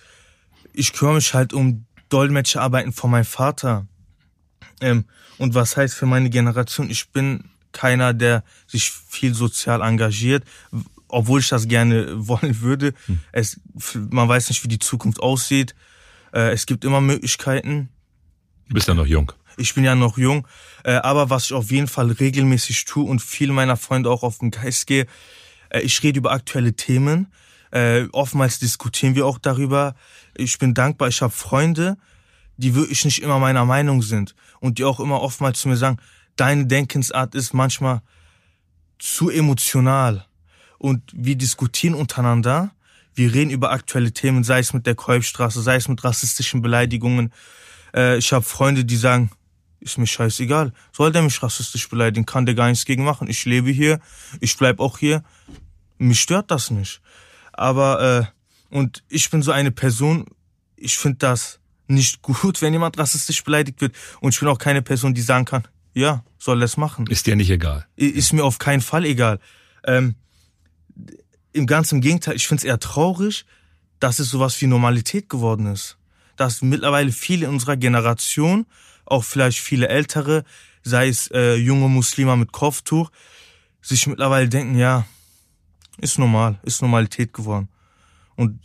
[0.73, 3.85] ich kümmere mich halt um Dolmetscherarbeiten von meinem Vater.
[4.81, 5.05] Ähm,
[5.37, 10.45] und was heißt für meine Generation, ich bin keiner, der sich viel sozial engagiert,
[11.07, 12.95] obwohl ich das gerne wollen würde.
[13.05, 13.19] Hm.
[13.31, 13.59] Es,
[13.93, 15.75] man weiß nicht, wie die Zukunft aussieht.
[16.33, 17.89] Äh, es gibt immer Möglichkeiten.
[18.67, 19.31] Du bist ja noch jung.
[19.57, 20.47] Ich bin ja noch jung,
[20.83, 24.37] äh, aber was ich auf jeden Fall regelmäßig tue und viele meiner Freunde auch auf
[24.37, 25.07] den Geist gehe,
[25.69, 27.31] äh, ich rede über aktuelle Themen.
[27.71, 29.95] Äh, oftmals diskutieren wir auch darüber.
[30.35, 31.97] Ich bin dankbar, ich habe Freunde,
[32.57, 35.97] die wirklich nicht immer meiner Meinung sind und die auch immer oftmals zu mir sagen,
[36.35, 38.01] deine Denkensart ist manchmal
[38.99, 40.25] zu emotional.
[40.77, 42.71] Und wir diskutieren untereinander.
[43.15, 47.33] Wir reden über aktuelle Themen, sei es mit der Kolbstraße, sei es mit rassistischen Beleidigungen.
[47.95, 49.31] Äh, ich habe Freunde, die sagen,
[49.79, 50.73] ist mir scheißegal.
[50.91, 52.25] Soll der mich rassistisch beleidigen?
[52.25, 53.27] Kann der gar nichts gegen machen.
[53.29, 53.99] Ich lebe hier,
[54.39, 55.23] ich bleib auch hier.
[55.97, 57.01] Mich stört das nicht.
[57.53, 58.31] Aber,
[58.71, 60.25] äh, und ich bin so eine Person,
[60.75, 63.95] ich finde das nicht gut, wenn jemand rassistisch beleidigt wird.
[64.21, 67.07] Und ich bin auch keine Person, die sagen kann, ja, soll das machen.
[67.07, 67.87] Ist dir nicht egal?
[67.95, 69.39] Ist mir auf keinen Fall egal.
[69.83, 70.15] Ähm,
[71.53, 73.45] Im ganzen Gegenteil, ich finde es eher traurig,
[73.99, 75.97] dass es sowas wie Normalität geworden ist.
[76.35, 78.67] Dass mittlerweile viele in unserer Generation
[79.07, 80.43] auch vielleicht viele Ältere,
[80.83, 83.09] sei es äh, junge Muslime mit Kopftuch,
[83.81, 85.05] sich mittlerweile denken, ja,
[85.99, 87.69] ist normal, ist Normalität geworden.
[88.35, 88.59] Und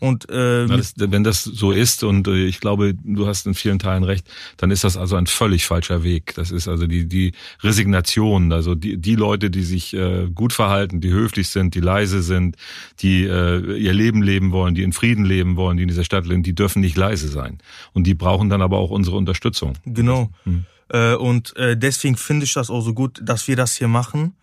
[0.00, 3.54] und äh, Na, das, wenn das so ist und äh, ich glaube, du hast in
[3.54, 6.34] vielen Teilen recht, dann ist das also ein völlig falscher Weg.
[6.34, 7.32] Das ist also die die
[7.62, 12.22] Resignation, also die die Leute, die sich äh, gut verhalten, die höflich sind, die leise
[12.22, 12.56] sind,
[13.00, 16.26] die äh, ihr Leben leben wollen, die in Frieden leben wollen, die in dieser Stadt
[16.26, 17.58] leben, die dürfen nicht leise sein
[17.92, 19.74] und die brauchen dann aber auch unsere Unterstützung.
[19.84, 20.30] Genau.
[20.44, 20.64] Hm.
[20.90, 24.34] Äh, und äh, deswegen finde ich das auch so gut, dass wir das hier machen.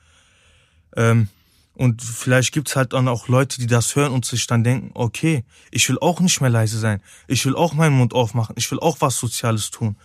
[0.95, 1.27] Ähm,
[1.75, 5.43] und vielleicht gibt's halt dann auch Leute, die das hören und sich dann denken, okay,
[5.71, 7.01] ich will auch nicht mehr leise sein.
[7.27, 8.55] Ich will auch meinen Mund aufmachen.
[8.57, 9.97] Ich will auch was Soziales tun.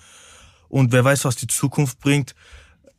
[0.68, 2.35] Und wer weiß, was die Zukunft bringt.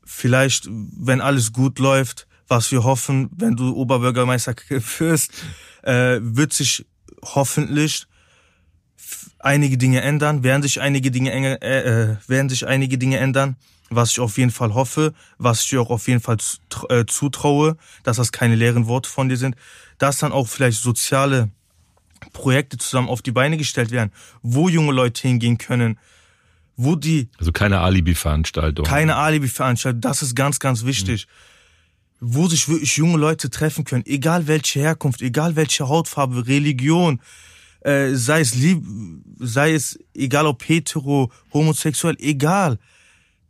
[0.06, 5.32] Vielleicht, wenn alles gut läuft, was wir hoffen, wenn du Oberbürgermeister wirst,
[5.84, 6.86] äh, wird sich
[7.24, 8.08] hoffentlich
[9.40, 13.58] einige Dinge ändern, werden sich einige Dinge, äh, äh, werden sich einige Dinge ändern
[13.92, 16.38] was ich auf jeden Fall hoffe, was ich dir auch auf jeden Fall
[16.90, 19.56] äh, zutraue, dass das keine leeren Worte von dir sind,
[19.98, 21.52] dass dann auch vielleicht soziale
[22.34, 26.00] Projekte zusammen auf die Beine gestellt werden, wo junge Leute hingehen können,
[26.78, 27.30] wo die...
[27.38, 28.86] Also keine Alibi-Veranstaltung.
[28.86, 31.28] Keine Alibi-Veranstaltung, das ist ganz, ganz wichtig.
[31.28, 32.34] Mhm.
[32.34, 37.20] Wo sich wirklich junge Leute treffen können, egal welche Herkunft, egal welche Hautfarbe, Religion,
[37.82, 38.84] äh, sei es lieb,
[39.40, 42.78] sei es egal ob hetero, homosexuell, egal.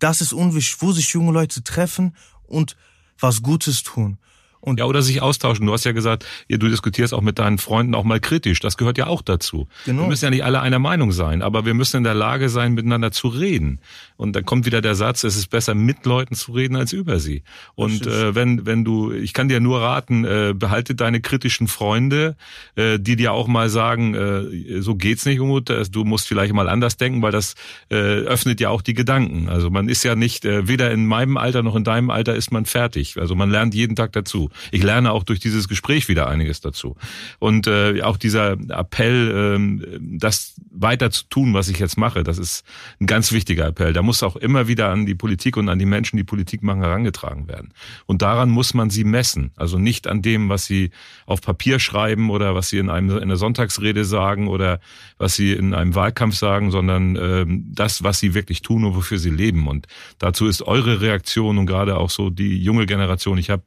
[0.01, 2.15] Das ist unwichtig, wo sich junge Leute treffen
[2.47, 2.75] und
[3.19, 4.17] was Gutes tun.
[4.61, 5.65] Und ja, oder sich austauschen.
[5.65, 8.59] Du hast ja gesagt, du diskutierst auch mit deinen Freunden auch mal kritisch.
[8.59, 9.67] Das gehört ja auch dazu.
[9.85, 10.03] Genau.
[10.03, 12.73] Wir müssen ja nicht alle einer Meinung sein, aber wir müssen in der Lage sein,
[12.73, 13.79] miteinander zu reden.
[14.17, 17.19] Und dann kommt wieder der Satz, es ist besser, mit Leuten zu reden, als über
[17.19, 17.41] sie.
[17.73, 22.35] Und äh, wenn, wenn du, ich kann dir nur raten, äh, behalte deine kritischen Freunde,
[22.75, 26.69] äh, die dir auch mal sagen, äh, so geht's nicht, Umut, du musst vielleicht mal
[26.69, 27.55] anders denken, weil das
[27.89, 29.49] äh, öffnet ja auch die Gedanken.
[29.49, 32.51] Also man ist ja nicht, äh, weder in meinem Alter noch in deinem Alter ist
[32.51, 33.17] man fertig.
[33.17, 34.50] Also man lernt jeden Tag dazu.
[34.71, 36.95] Ich lerne auch durch dieses Gespräch wieder einiges dazu.
[37.39, 42.37] Und äh, auch dieser Appell, äh, das weiter zu tun, was ich jetzt mache, das
[42.37, 42.63] ist
[42.99, 43.93] ein ganz wichtiger Appell.
[43.93, 46.81] Da muss auch immer wieder an die Politik und an die Menschen, die Politik machen,
[46.81, 47.73] herangetragen werden.
[48.05, 49.51] Und daran muss man sie messen.
[49.55, 50.91] Also nicht an dem, was sie
[51.25, 54.79] auf Papier schreiben oder was sie in, einem, in einer Sonntagsrede sagen oder
[55.17, 59.17] was sie in einem Wahlkampf sagen, sondern äh, das, was sie wirklich tun und wofür
[59.17, 59.67] sie leben.
[59.67, 59.87] Und
[60.19, 63.37] dazu ist eure Reaktion und gerade auch so die junge Generation.
[63.37, 63.63] Ich habe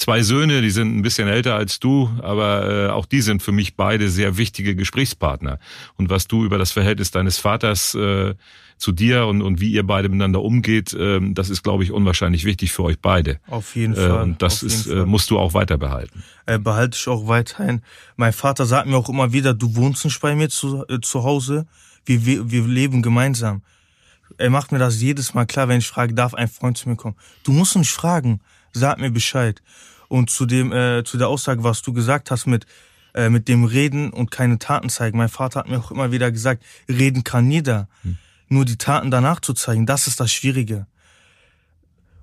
[0.00, 3.52] zwei Söhne, die sind ein bisschen älter als du, aber äh, auch die sind für
[3.52, 5.58] mich beide sehr wichtige Gesprächspartner.
[5.96, 8.34] Und was du über das Verhältnis deines Vaters äh,
[8.78, 12.46] zu dir und, und wie ihr beide miteinander umgeht, äh, das ist, glaube ich, unwahrscheinlich
[12.46, 13.40] wichtig für euch beide.
[13.46, 14.22] Auf jeden Fall.
[14.22, 16.24] Und das ist, äh, musst du auch weiter behalten.
[16.46, 17.82] Äh, behalte ich auch weiterhin.
[18.16, 21.24] Mein Vater sagt mir auch immer wieder, du wohnst nicht bei mir zu, äh, zu
[21.24, 21.66] Hause,
[22.06, 23.60] wir, wir, wir leben gemeinsam.
[24.38, 26.96] Er macht mir das jedes Mal klar, wenn ich frage, darf ein Freund zu mir
[26.96, 27.16] kommen?
[27.44, 28.40] Du musst nicht fragen,
[28.72, 29.62] sag mir Bescheid.
[30.08, 32.66] Und zu dem, äh, zu der Aussage, was du gesagt hast mit,
[33.14, 35.18] äh, mit dem Reden und keine Taten zeigen.
[35.18, 37.88] Mein Vater hat mir auch immer wieder gesagt, reden kann jeder.
[38.02, 38.18] Hm.
[38.48, 40.86] Nur die Taten danach zu zeigen, das ist das Schwierige.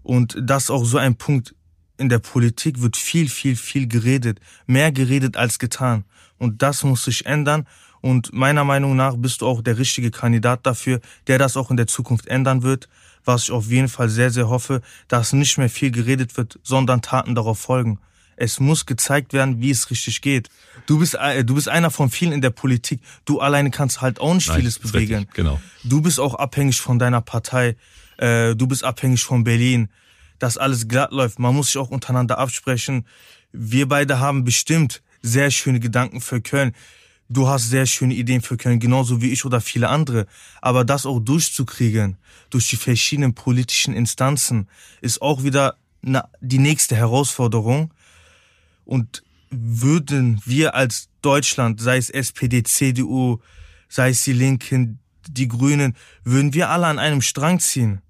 [0.04, 1.56] Und das ist auch so ein Punkt.
[1.98, 4.40] In der Politik wird viel, viel, viel geredet.
[4.66, 6.06] Mehr geredet als getan.
[6.38, 7.66] Und das muss sich ändern.
[8.02, 11.78] Und meiner Meinung nach bist du auch der richtige Kandidat dafür, der das auch in
[11.78, 12.88] der Zukunft ändern wird.
[13.28, 17.02] Was ich auf jeden Fall sehr, sehr hoffe, dass nicht mehr viel geredet wird, sondern
[17.02, 18.00] Taten darauf folgen.
[18.38, 20.50] Es muss gezeigt werden, wie es richtig geht.
[20.86, 23.02] Du bist, äh, du bist einer von vielen in der Politik.
[23.26, 25.16] Du alleine kannst halt auch nicht Nein, vieles bewegen.
[25.16, 25.60] Richtig, genau.
[25.84, 27.76] Du bist auch abhängig von deiner Partei.
[28.18, 29.90] Äh, du bist abhängig von Berlin.
[30.40, 31.40] Dass alles glatt läuft.
[31.40, 33.08] Man muss sich auch untereinander absprechen.
[33.52, 36.74] Wir beide haben bestimmt sehr schöne Gedanken für Köln.
[37.30, 40.28] Du hast sehr schöne Ideen für Köln, genauso wie ich oder viele andere.
[40.62, 42.18] Aber das auch durchzukriegen
[42.50, 44.70] durch die verschiedenen politischen Instanzen
[45.02, 45.76] ist auch wieder
[46.40, 47.94] die nächste Herausforderung.
[48.86, 53.40] Und würden wir als Deutschland, sei es SPD, CDU,
[53.90, 58.02] sei es die Linken, die Grünen, würden wir alle an einem Strang ziehen,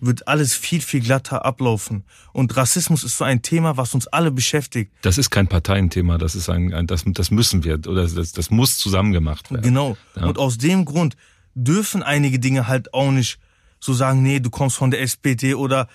[0.00, 2.04] wird alles viel, viel glatter ablaufen.
[2.32, 4.92] Und Rassismus ist so ein Thema, was uns alle beschäftigt.
[5.02, 8.50] Das ist kein Parteienthema, das ist ein, ein das, das müssen wir, oder das, das
[8.50, 9.62] muss zusammen gemacht werden.
[9.62, 9.96] Genau.
[10.16, 10.26] Ja.
[10.26, 11.16] Und aus dem Grund
[11.54, 13.38] dürfen einige Dinge halt auch nicht
[13.78, 15.88] so sagen, nee, du kommst von der SPD oder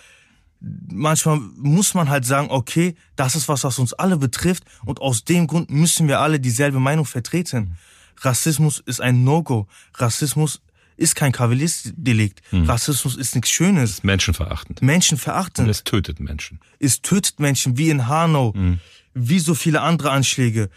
[0.60, 5.24] manchmal muss man halt sagen, okay, das ist was, was uns alle betrifft und aus
[5.24, 7.78] dem Grund müssen wir alle dieselbe Meinung vertreten.
[8.22, 9.68] Rassismus ist ein No-Go.
[9.96, 10.62] Rassismus
[10.98, 12.42] ist kein Kavaliersdelikt.
[12.50, 12.66] Hm.
[12.66, 13.92] Rassismus ist nichts Schönes.
[13.92, 14.82] Ist menschenverachtend.
[14.82, 15.66] Menschenverachtend.
[15.66, 16.60] Und es tötet Menschen.
[16.80, 18.80] Es tötet Menschen, wie in Hanau, hm.
[19.14, 20.70] wie so viele andere Anschläge.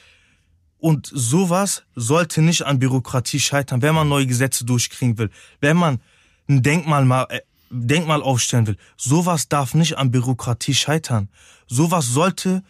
[0.78, 5.30] Und sowas sollte nicht an Bürokratie scheitern, wenn man neue Gesetze durchkriegen will.
[5.60, 6.00] Wenn man
[6.48, 8.76] ein Denkmal mal äh, Denkmal aufstellen will.
[8.96, 11.28] Sowas darf nicht an Bürokratie scheitern.
[11.66, 12.62] Sowas sollte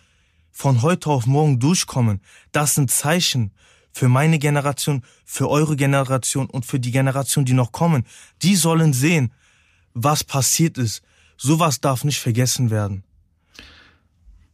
[0.51, 2.21] von heute auf morgen durchkommen.
[2.51, 3.53] Das sind Zeichen
[3.99, 8.05] für meine Generation, für eure Generation und für die Generation, die noch kommen.
[8.43, 9.33] Die sollen sehen,
[9.93, 11.03] was passiert ist.
[11.37, 13.03] Sowas darf nicht vergessen werden.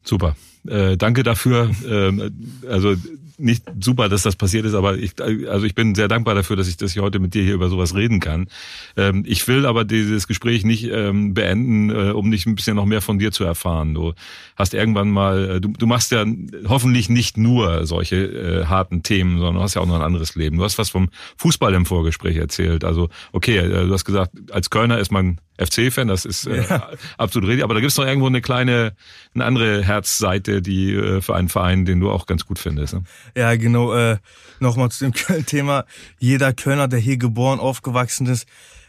[0.02, 0.34] Super.
[0.66, 1.70] Äh, danke dafür.
[1.86, 2.32] Ähm,
[2.66, 2.96] also
[3.38, 6.68] nicht super, dass das passiert ist, aber ich, also ich bin sehr dankbar dafür, dass
[6.68, 8.48] ich, dass ich heute mit dir hier über sowas reden kann.
[8.96, 12.86] Ähm, ich will aber dieses Gespräch nicht ähm, beenden, äh, um nicht ein bisschen noch
[12.86, 13.94] mehr von dir zu erfahren.
[13.94, 14.14] Du
[14.56, 16.24] hast irgendwann mal, äh, du, du machst ja
[16.68, 20.34] hoffentlich nicht nur solche äh, harten Themen, sondern du hast ja auch noch ein anderes
[20.34, 20.58] Leben.
[20.58, 22.84] Du hast was vom Fußball im Vorgespräch erzählt.
[22.84, 26.88] Also okay, äh, du hast gesagt, als Kölner ist man FC-Fan, das ist äh, ja.
[27.16, 27.64] absolut richtig.
[27.64, 28.94] Aber da gibt's noch irgendwo eine kleine,
[29.34, 32.94] eine andere Herzseite, die äh, für einen Verein, den du auch ganz gut findest.
[32.94, 33.04] Ne?
[33.34, 33.94] Ja, genau.
[33.94, 34.18] Äh,
[34.60, 35.84] Nochmal zu dem Köln-Thema.
[36.18, 38.46] Jeder Kölner, der hier geboren, aufgewachsen ist,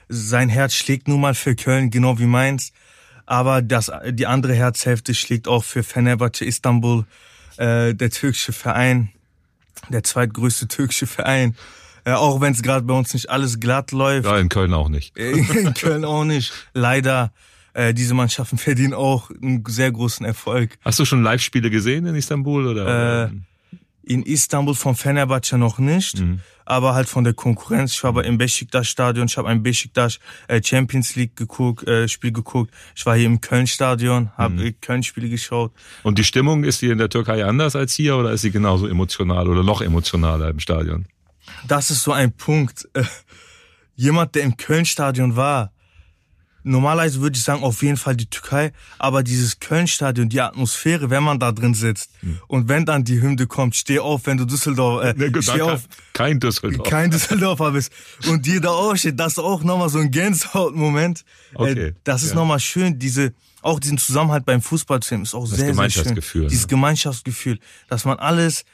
[0.08, 2.71] sein Herz schlägt nun mal für Köln, genau wie meins.
[3.26, 7.06] Aber das, die andere Herzhälfte schlägt auch für Fenerbahce Istanbul,
[7.58, 9.10] äh, der türkische Verein,
[9.89, 11.56] der zweitgrößte türkische Verein.
[12.04, 14.28] Äh, auch wenn es gerade bei uns nicht alles glatt läuft.
[14.28, 15.17] Ja, in Köln auch nicht.
[15.17, 16.54] in Köln auch nicht.
[16.74, 17.32] Leider.
[17.74, 20.78] Äh, diese Mannschaften verdienen auch einen sehr großen Erfolg.
[20.86, 23.26] Hast du schon Live-Spiele gesehen in Istanbul oder?
[23.26, 23.30] Äh,
[24.06, 26.41] in Istanbul von Fenerbahce noch nicht, mhm.
[26.65, 27.94] aber halt von der Konkurrenz.
[27.94, 32.08] Ich war aber im Besiktas Stadion, ich habe ein Besiktas äh, Champions League geguckt, äh,
[32.08, 32.74] Spiel geguckt.
[32.96, 34.76] Ich war hier im Köln Stadion, habe mhm.
[34.82, 35.72] Köln Spiele geschaut.
[36.04, 38.88] Und die Stimmung ist die in der Türkei anders als hier oder ist sie genauso
[38.88, 41.06] emotional oder noch emotionaler im Stadion?
[41.68, 42.88] das ist so ein Punkt.
[42.94, 43.04] Äh,
[43.96, 45.72] jemand, der im Köln-Stadion war,
[46.65, 51.23] normalerweise würde ich sagen, auf jeden Fall die Türkei, aber dieses Köln-Stadion, die Atmosphäre, wenn
[51.23, 52.39] man da drin sitzt hm.
[52.47, 55.84] und wenn dann die Hymne kommt, steh auf, wenn du Düsseldorf, äh, nee, steh auf.
[56.13, 56.89] Kein Düsseldorf.
[56.89, 57.91] Kein Düsseldorfer bist.
[58.28, 61.23] Und dir da aufsteht, das ist auch nochmal so ein Gänsehaut-Moment.
[61.54, 61.88] Äh, okay.
[61.88, 62.36] Äh, das ist ja.
[62.36, 66.15] nochmal schön, diese, auch diesen Zusammenhalt beim Fußball zu ist auch das sehr, sehr schön.
[66.49, 66.67] Dieses ne?
[66.67, 68.65] Gemeinschaftsgefühl, dass man alles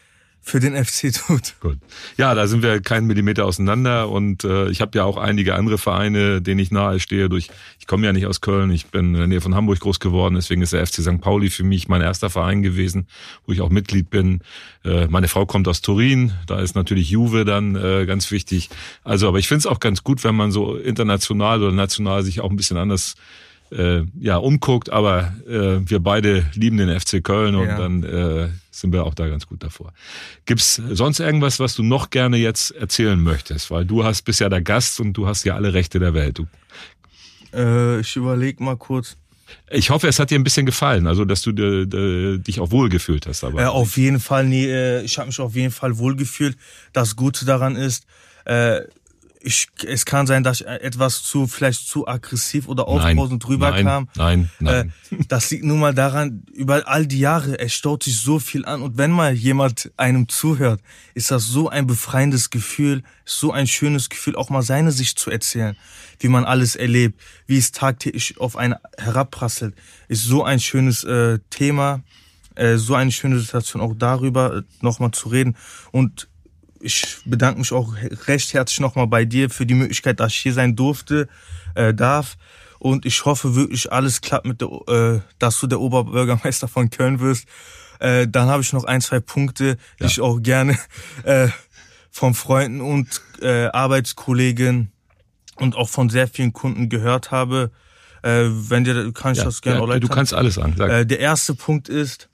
[0.43, 1.53] für den FC tut.
[1.59, 1.77] Gut.
[2.17, 5.77] Ja, da sind wir keinen Millimeter auseinander und äh, ich habe ja auch einige andere
[5.77, 7.29] Vereine, denen ich nahe stehe.
[7.29, 7.49] Durch,
[7.79, 10.35] ich komme ja nicht aus Köln, ich bin in der Nähe von Hamburg groß geworden,
[10.35, 11.21] deswegen ist der FC St.
[11.21, 13.07] Pauli für mich mein erster Verein gewesen,
[13.45, 14.41] wo ich auch Mitglied bin.
[14.83, 18.69] Äh, meine Frau kommt aus Turin, da ist natürlich Juve dann äh, ganz wichtig.
[19.03, 22.41] Also, aber ich finde es auch ganz gut, wenn man so international oder national sich
[22.41, 23.15] auch ein bisschen anders
[23.71, 27.77] äh, ja umguckt, aber äh, wir beide lieben den FC Köln und ja.
[27.77, 29.93] dann äh, sind wir auch da ganz gut davor.
[30.45, 33.71] Gibt's sonst irgendwas, was du noch gerne jetzt erzählen möchtest?
[33.71, 36.39] Weil du hast bist ja der Gast und du hast ja alle Rechte der Welt.
[36.39, 36.47] Du
[37.53, 39.17] äh, ich überlege mal kurz.
[39.69, 42.71] Ich hoffe, es hat dir ein bisschen gefallen, also dass du de, de, dich auch
[42.71, 43.43] wohlgefühlt hast.
[43.43, 46.57] Aber äh, auf jeden Fall, nee, äh, ich habe mich auf jeden Fall wohlgefühlt.
[46.93, 48.05] Das Gute daran ist,
[48.45, 48.81] äh,
[49.43, 53.85] ich, es kann sein, dass ich etwas zu, vielleicht zu aggressiv oder aufbrausend drüber nein,
[53.85, 54.09] kam.
[54.15, 54.93] Nein, nein.
[55.11, 58.65] Äh, das liegt nun mal daran, über all die Jahre, es staut sich so viel
[58.65, 58.81] an.
[58.81, 60.81] Und wenn mal jemand einem zuhört,
[61.13, 65.31] ist das so ein befreiendes Gefühl, so ein schönes Gefühl, auch mal seine Sicht zu
[65.31, 65.75] erzählen,
[66.19, 69.75] wie man alles erlebt, wie es tagtäglich auf einen herabprasselt,
[70.07, 72.03] ist so ein schönes äh, Thema,
[72.55, 75.55] äh, so eine schöne Situation, auch darüber äh, nochmal zu reden.
[75.91, 76.27] Und
[76.81, 77.93] ich bedanke mich auch
[78.27, 81.27] recht herzlich nochmal bei dir für die Möglichkeit, dass ich hier sein durfte,
[81.75, 82.37] äh, darf.
[82.79, 87.19] Und ich hoffe wirklich, alles klappt mit der, äh, dass du der Oberbürgermeister von Köln
[87.19, 87.47] wirst.
[87.99, 90.09] Äh, dann habe ich noch ein, zwei Punkte, die ja.
[90.09, 90.77] ich auch gerne
[91.23, 91.49] äh,
[92.09, 94.91] von Freunden und äh, Arbeitskollegen
[95.57, 97.71] und auch von sehr vielen Kunden gehört habe.
[98.23, 100.79] Äh, wenn dir kann ich ja, das gerne ja, auch Du kannst alles sagen.
[100.79, 102.29] Äh, der erste Punkt ist,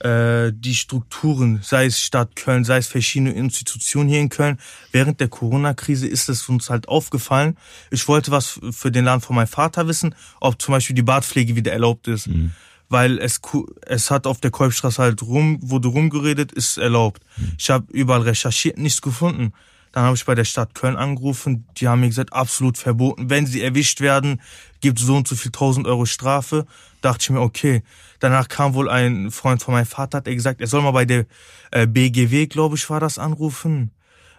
[0.00, 4.58] äh, die Strukturen, sei es Stadt Köln, sei es verschiedene Institutionen hier in Köln.
[4.92, 7.56] Während der Corona-Krise ist es uns halt aufgefallen.
[7.90, 11.56] Ich wollte was für den Laden von meinem Vater wissen, ob zum Beispiel die Badpflege
[11.56, 12.28] wieder erlaubt ist.
[12.28, 12.52] Mhm.
[12.88, 13.40] Weil es,
[13.86, 17.22] es hat auf der Kolbstraße halt rum, wurde rumgeredet, ist erlaubt.
[17.36, 17.52] Mhm.
[17.58, 19.52] Ich habe überall recherchiert, nichts gefunden.
[19.94, 21.68] Dann habe ich bei der Stadt Köln angerufen.
[21.76, 23.30] Die haben mir gesagt, absolut verboten.
[23.30, 24.42] Wenn sie erwischt werden,
[24.80, 26.66] gibt so und so viel tausend Euro Strafe.
[27.00, 27.84] Dachte ich mir, okay.
[28.18, 31.04] Danach kam wohl ein Freund von meinem Vater, hat er gesagt, er soll mal bei
[31.04, 31.26] der
[31.70, 33.92] äh, BGW, glaube ich, war das anrufen.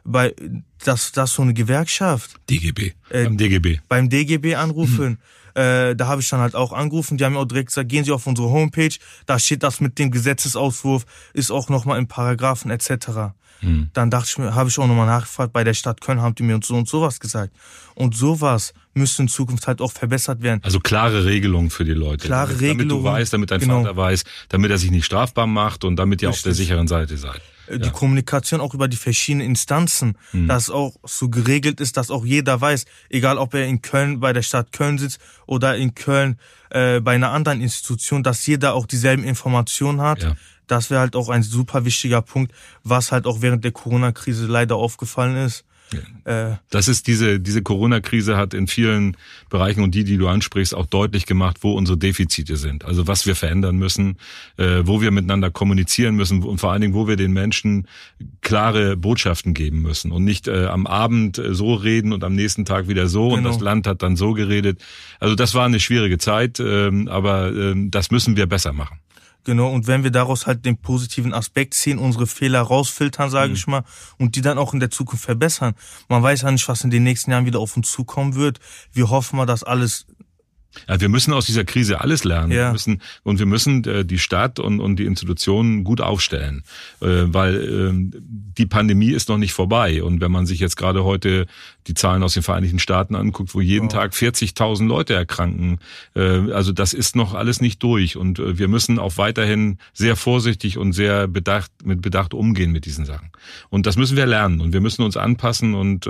[0.05, 0.33] Bei
[0.83, 2.35] das das so eine Gewerkschaft.
[2.49, 2.93] DGB.
[3.09, 3.79] Äh, beim DGB.
[3.89, 5.19] Beim DGB anrufen.
[5.55, 5.61] Mhm.
[5.61, 7.17] Äh, da habe ich dann halt auch angerufen.
[7.17, 8.93] Die haben mir auch direkt gesagt, gehen Sie auf unsere Homepage.
[9.25, 13.33] Da steht das mit dem Gesetzesauswurf, ist auch nochmal in Paragraphen etc.
[13.61, 13.89] Mhm.
[13.93, 16.43] Dann dachte ich mir, habe ich auch nochmal nachgefragt, bei der Stadt Köln haben die
[16.43, 17.55] mir so und sowas gesagt.
[17.95, 20.59] Und sowas müsste in Zukunft halt auch verbessert werden.
[20.63, 22.27] Also klare Regelungen für die Leute.
[22.27, 22.89] Klare damit, Regelungen.
[22.89, 23.83] Damit du weißt, damit dein genau.
[23.83, 26.39] Vater weiß, damit er sich nicht strafbar macht und damit ihr Richtig.
[26.39, 27.41] auf der sicheren Seite seid.
[27.67, 27.91] Äh, die ja.
[27.91, 30.47] Kommunikation auch über die verschiedenen Instanzen, mhm.
[30.47, 34.33] dass auch so geregelt ist, dass auch jeder weiß, egal ob er in Köln bei
[34.33, 38.85] der Stadt Köln sitzt oder in Köln äh, bei einer anderen Institution, dass jeder auch
[38.85, 40.23] dieselben Informationen hat.
[40.23, 40.35] Ja.
[40.67, 42.51] Das wäre halt auch ein super wichtiger Punkt,
[42.83, 45.63] was halt auch während der Corona-Krise leider aufgefallen ist.
[46.25, 49.15] Äh, das ist diese, diese Corona-Krise hat in vielen
[49.49, 52.85] Bereichen und die, die du ansprichst, auch deutlich gemacht, wo unsere Defizite sind.
[52.85, 54.17] Also was wir verändern müssen,
[54.57, 57.87] äh, wo wir miteinander kommunizieren müssen und vor allen Dingen, wo wir den Menschen
[58.41, 62.87] klare Botschaften geben müssen und nicht äh, am Abend so reden und am nächsten Tag
[62.87, 63.37] wieder so genau.
[63.37, 64.83] und das Land hat dann so geredet.
[65.19, 68.99] Also das war eine schwierige Zeit, ähm, aber ähm, das müssen wir besser machen.
[69.45, 73.55] Genau, und wenn wir daraus halt den positiven Aspekt ziehen, unsere Fehler rausfiltern, sage mhm.
[73.55, 73.83] ich mal,
[74.17, 75.75] und die dann auch in der Zukunft verbessern.
[76.09, 78.59] Man weiß ja nicht, was in den nächsten Jahren wieder auf uns zukommen wird.
[78.91, 80.07] Wir hoffen mal, dass alles
[80.87, 82.51] ja, wir müssen aus dieser Krise alles lernen.
[82.51, 82.67] Ja.
[82.67, 86.63] Wir müssen, und wir müssen äh, die Stadt und, und die Institutionen gut aufstellen,
[87.01, 88.19] äh, weil äh,
[88.57, 90.03] die Pandemie ist noch nicht vorbei.
[90.03, 91.47] Und wenn man sich jetzt gerade heute
[91.87, 93.89] die Zahlen aus den Vereinigten Staaten anguckt, wo jeden oh.
[93.89, 95.79] Tag 40.000 Leute erkranken,
[96.15, 98.17] äh, also das ist noch alles nicht durch.
[98.17, 103.05] Und wir müssen auch weiterhin sehr vorsichtig und sehr bedacht, mit Bedacht umgehen mit diesen
[103.05, 103.29] Sachen.
[103.69, 104.61] Und das müssen wir lernen.
[104.61, 106.07] Und wir müssen uns anpassen und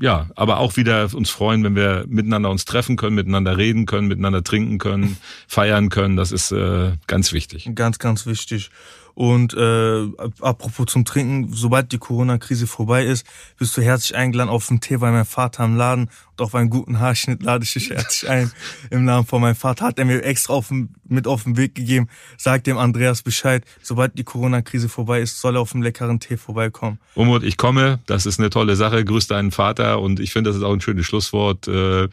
[0.00, 4.08] ja, aber auch wieder uns freuen, wenn wir miteinander uns treffen können, miteinander reden können,
[4.08, 5.16] miteinander trinken können,
[5.48, 6.16] feiern können.
[6.16, 7.70] Das ist äh, ganz wichtig.
[7.74, 8.70] Ganz, ganz wichtig.
[9.16, 10.08] Und äh,
[10.42, 13.26] apropos zum Trinken, sobald die Corona-Krise vorbei ist,
[13.58, 16.68] bist du herzlich eingeladen auf den Tee bei meinem Vater im Laden und auf einen
[16.68, 18.52] guten Haarschnitt lade ich dich herzlich ein.
[18.90, 20.70] Im Namen von meinem Vater hat er mir extra auf,
[21.08, 22.08] mit auf den Weg gegeben.
[22.36, 26.36] Sag dem Andreas Bescheid, sobald die Corona-Krise vorbei ist, soll er auf dem leckeren Tee
[26.36, 26.98] vorbeikommen.
[27.14, 29.02] Umut, ich komme, das ist eine tolle Sache.
[29.02, 31.66] Grüß deinen Vater und ich finde, das ist auch ein schönes Schlusswort.
[31.68, 32.08] Äh,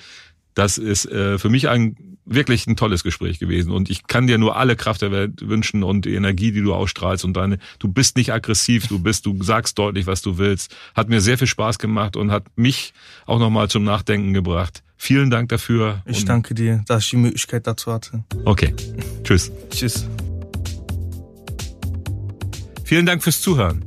[0.54, 4.38] das ist äh, für mich ein wirklich ein tolles Gespräch gewesen und ich kann dir
[4.38, 7.88] nur alle Kraft der Welt wünschen und die Energie, die du ausstrahlst und deine, du
[7.88, 10.76] bist nicht aggressiv, du bist, du sagst deutlich, was du willst.
[10.96, 12.94] Hat mir sehr viel Spaß gemacht und hat mich
[13.26, 14.84] auch nochmal zum Nachdenken gebracht.
[14.96, 16.02] Vielen Dank dafür.
[16.06, 18.24] Ich danke dir, dass ich die Möglichkeit dazu hatte.
[18.46, 18.74] Okay.
[19.24, 19.52] Tschüss.
[19.70, 20.08] Tschüss.
[22.86, 23.84] Vielen Dank fürs Zuhören.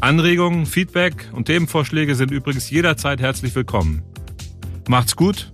[0.00, 4.02] Anregungen, Feedback und Themenvorschläge sind übrigens jederzeit herzlich willkommen.
[4.88, 5.52] Macht's gut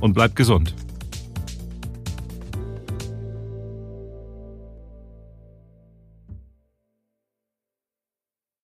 [0.00, 0.74] und bleibt gesund.